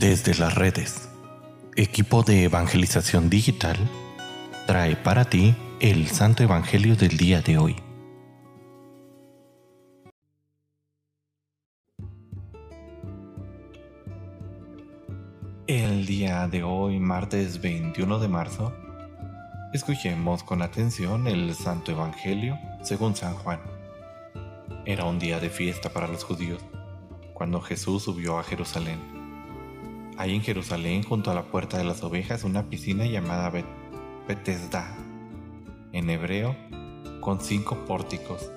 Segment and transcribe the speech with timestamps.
[0.00, 1.10] Desde las redes,
[1.76, 3.76] equipo de evangelización digital
[4.66, 7.76] trae para ti el Santo Evangelio del día de hoy.
[15.66, 18.72] El día de hoy, martes 21 de marzo,
[19.74, 23.60] escuchemos con atención el Santo Evangelio según San Juan.
[24.86, 26.62] Era un día de fiesta para los judíos,
[27.34, 29.19] cuando Jesús subió a Jerusalén
[30.20, 33.50] hay en Jerusalén, junto a la puerta de las ovejas, una piscina llamada
[34.28, 34.94] Betesda,
[35.92, 36.54] en hebreo,
[37.22, 38.52] con cinco pórticos,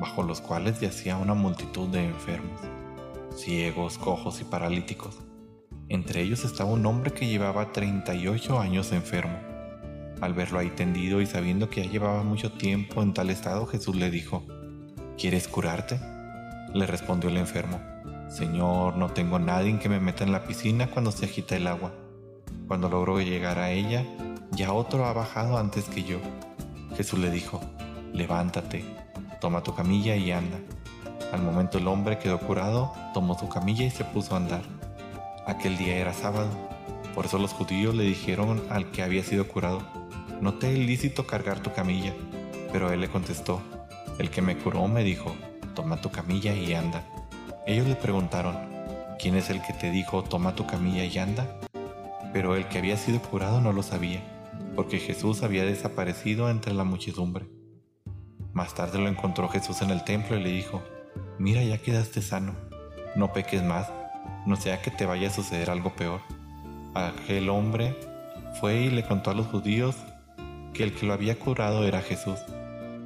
[0.00, 2.60] bajo los cuales yacía una multitud de enfermos,
[3.36, 5.20] ciegos, cojos y paralíticos.
[5.88, 9.38] Entre ellos estaba un hombre que llevaba 38 años enfermo.
[10.20, 13.94] Al verlo ahí tendido y sabiendo que ya llevaba mucho tiempo en tal estado, Jesús
[13.94, 14.44] le dijo,
[15.16, 16.00] ¿Quieres curarte?
[16.74, 17.80] Le respondió el enfermo,
[18.28, 21.92] Señor, no tengo nadie que me meta en la piscina cuando se agita el agua.
[22.66, 24.04] Cuando logró llegar a ella,
[24.52, 26.18] ya otro ha bajado antes que yo.
[26.94, 27.60] Jesús le dijo,
[28.12, 28.84] levántate,
[29.40, 30.58] toma tu camilla y anda.
[31.32, 34.62] Al momento el hombre quedó curado, tomó su camilla y se puso a andar.
[35.46, 36.50] Aquel día era sábado,
[37.14, 39.80] por eso los judíos le dijeron al que había sido curado,
[40.40, 42.12] no te es lícito cargar tu camilla.
[42.72, 43.62] Pero él le contestó,
[44.18, 45.34] el que me curó me dijo,
[45.74, 47.02] toma tu camilla y anda.
[47.68, 48.56] Ellos le preguntaron,
[49.18, 51.60] ¿quién es el que te dijo, toma tu camilla y anda?
[52.32, 54.22] Pero el que había sido curado no lo sabía,
[54.74, 57.44] porque Jesús había desaparecido entre la muchedumbre.
[58.54, 60.82] Más tarde lo encontró Jesús en el templo y le dijo,
[61.38, 62.54] mira ya quedaste sano,
[63.16, 63.92] no peques más,
[64.46, 66.22] no sea que te vaya a suceder algo peor.
[66.94, 67.94] Aquel hombre
[68.62, 69.94] fue y le contó a los judíos
[70.72, 72.38] que el que lo había curado era Jesús.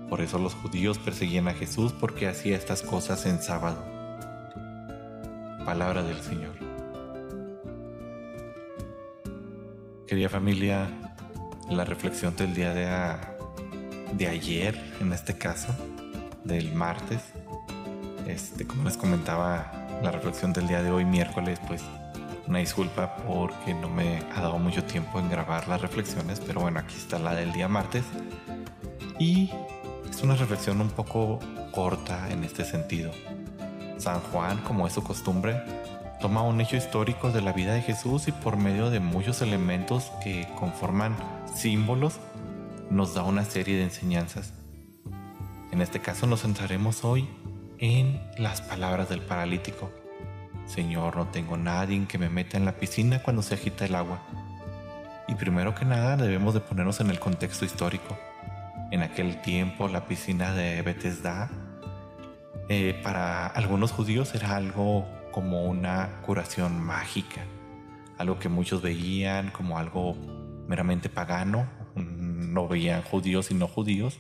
[0.09, 3.92] Por eso los judíos perseguían a Jesús porque hacía estas cosas en sábado.
[5.65, 6.55] Palabra del Señor.
[10.07, 10.89] Querida familia,
[11.71, 13.17] la reflexión del día de,
[14.15, 15.75] de ayer, en este caso,
[16.45, 17.23] del martes,
[18.27, 19.73] este, como les comentaba,
[20.03, 21.83] la reflexión del día de hoy, miércoles, pues
[22.49, 26.81] una disculpa porque no me ha dado mucho tiempo en grabar las reflexiones, pero bueno,
[26.81, 28.05] aquí está la del día martes.
[29.19, 29.51] Y
[30.11, 31.39] es una reflexión un poco
[31.71, 33.13] corta en este sentido.
[34.03, 35.63] San Juan, como es su costumbre,
[36.21, 40.11] toma un hecho histórico de la vida de Jesús y por medio de muchos elementos
[40.25, 41.17] que conforman
[41.55, 42.19] símbolos,
[42.91, 44.55] nos da una serie de enseñanzas.
[45.71, 47.29] En este caso nos centraremos hoy
[47.79, 49.93] en las palabras del paralítico.
[50.67, 54.21] Señor, no tengo nadie que me meta en la piscina cuando se agita el agua.
[55.29, 58.19] Y primero que nada debemos de ponernos en el contexto histórico.
[58.91, 61.51] En aquel tiempo la piscina de Bethesda
[62.75, 67.45] eh, para algunos judíos era algo como una curación mágica,
[68.17, 70.17] algo que muchos veían como algo
[70.67, 74.19] meramente pagano, no veían judíos y no judíos.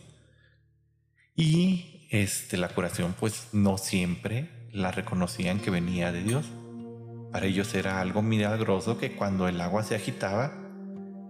[1.34, 6.44] Y este, la curación pues no siempre la reconocían que venía de Dios.
[7.32, 10.52] Para ellos era algo milagroso que cuando el agua se agitaba,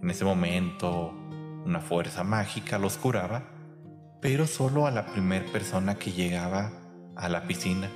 [0.03, 1.15] en ese momento
[1.65, 3.44] una fuerza mágica los curaba,
[4.21, 6.81] pero solo a la primera persona que llegaba
[7.17, 7.91] a la piscina.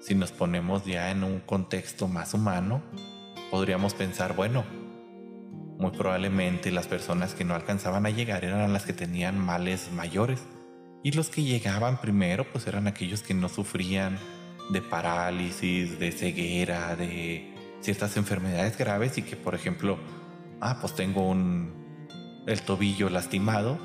[0.00, 2.82] Si nos ponemos ya en un contexto más humano,
[3.50, 4.64] podríamos pensar, bueno,
[5.78, 10.42] muy probablemente las personas que no alcanzaban a llegar eran las que tenían males mayores
[11.02, 14.18] y los que llegaban primero pues eran aquellos que no sufrían
[14.70, 19.98] de parálisis, de ceguera, de ciertas enfermedades graves y que por ejemplo,
[20.60, 21.84] ah, pues tengo un
[22.46, 23.78] el tobillo lastimado,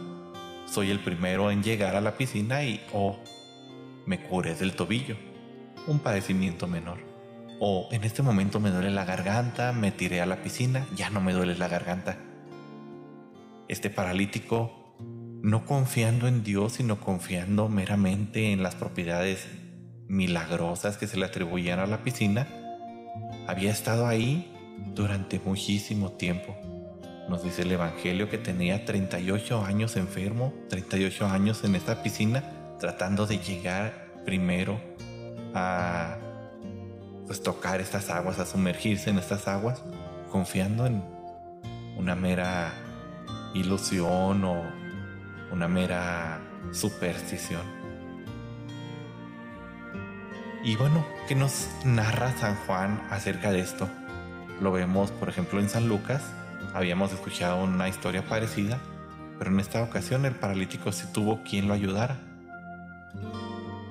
[0.66, 3.20] soy el primero en llegar a la piscina y oh,
[4.06, 5.16] me curé del tobillo,
[5.88, 7.00] un padecimiento menor.
[7.60, 11.22] O en este momento me duele la garganta, me tiré a la piscina, ya no
[11.22, 12.18] me duele la garganta.
[13.68, 14.96] Este paralítico,
[15.42, 19.48] no confiando en Dios, sino confiando meramente en las propiedades
[20.08, 22.48] milagrosas que se le atribuían a la piscina,
[23.48, 24.52] había estado ahí
[24.94, 26.56] durante muchísimo tiempo.
[27.30, 33.28] Nos dice el Evangelio que tenía 38 años enfermo, 38 años en esta piscina, tratando
[33.28, 34.82] de llegar primero
[35.54, 36.18] a
[37.28, 39.84] pues tocar estas aguas, a sumergirse en estas aguas,
[40.32, 41.04] confiando en
[41.96, 42.74] una mera
[43.54, 44.64] ilusión o
[45.52, 46.42] una mera
[46.72, 47.62] superstición.
[50.64, 53.88] Y bueno, ¿qué nos narra San Juan acerca de esto?
[54.60, 56.24] Lo vemos, por ejemplo, en San Lucas.
[56.74, 58.80] Habíamos escuchado una historia parecida,
[59.38, 62.31] pero en esta ocasión el paralítico sí tuvo quien lo ayudara.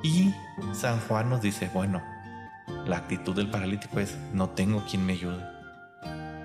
[0.03, 0.35] Y
[0.73, 2.03] San Juan nos dice, bueno,
[2.87, 5.45] la actitud del paralítico es, no tengo quien me ayude.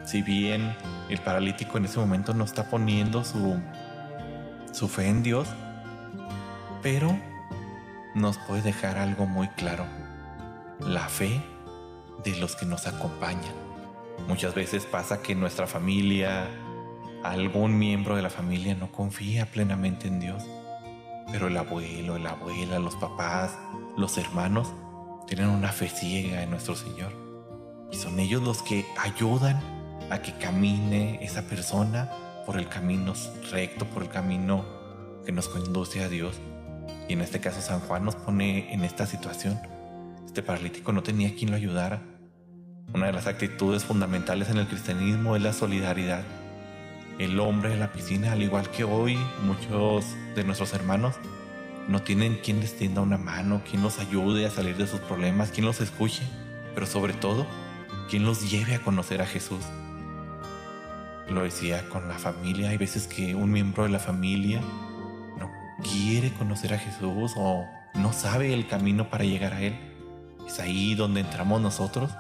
[0.04, 0.76] Si bien
[1.10, 3.60] el paralítico en ese momento no está poniendo su,
[4.72, 5.48] su fe en Dios,
[6.82, 7.18] pero
[8.14, 9.86] nos puede dejar algo muy claro.
[10.80, 11.42] La fe
[12.24, 13.54] de los que nos acompañan.
[14.28, 16.48] Muchas veces pasa que nuestra familia,
[17.24, 20.44] algún miembro de la familia no confía plenamente en Dios,
[21.32, 23.58] pero el abuelo, la abuela, los papás,
[23.98, 24.74] los hermanos
[25.28, 27.12] tienen una fe ciega en nuestro Señor.
[27.92, 29.60] Y son ellos los que ayudan
[30.10, 32.10] a que camine esa persona
[32.46, 33.14] por el camino
[33.52, 34.66] recto, por el camino
[35.26, 36.36] que nos conduce a Dios.
[37.08, 39.60] Y en este caso San Juan nos pone en esta situación.
[40.26, 42.02] Este paralítico no tenía quien lo ayudara
[42.94, 46.24] una de las actitudes fundamentales en el cristianismo es la solidaridad.
[47.18, 51.16] El hombre de la piscina, al igual que hoy muchos de nuestros hermanos,
[51.88, 55.52] no tienen quien les tienda una mano, quien los ayude a salir de sus problemas,
[55.52, 56.24] quien los escuche,
[56.74, 57.46] pero sobre todo,
[58.10, 59.64] quien los lleve a conocer a Jesús.
[61.30, 64.62] Lo decía con la familia, hay veces que un miembro de la familia
[65.40, 65.50] no
[65.84, 69.76] quiere conocer a Jesús o no sabe el camino para llegar a Él.
[70.46, 72.12] Es ahí donde entramos nosotros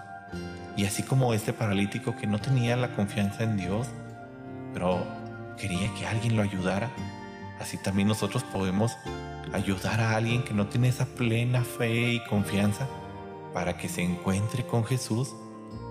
[0.77, 3.87] y así como este paralítico que no tenía la confianza en Dios,
[4.75, 5.07] pero
[5.57, 6.91] quería que alguien lo ayudara,
[7.61, 8.97] así también nosotros podemos
[9.53, 12.85] ayudar a alguien que no tiene esa plena fe y confianza
[13.53, 15.33] para que se encuentre con Jesús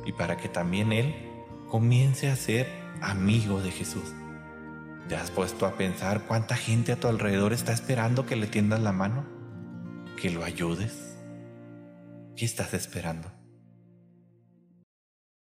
[0.05, 1.15] y para que también Él
[1.71, 2.69] comience a ser
[3.01, 4.13] amigo de Jesús.
[5.09, 8.81] ¿Te has puesto a pensar cuánta gente a tu alrededor está esperando que le tiendas
[8.81, 9.25] la mano?
[10.21, 11.17] ¿Que lo ayudes?
[12.37, 13.33] ¿Qué estás esperando?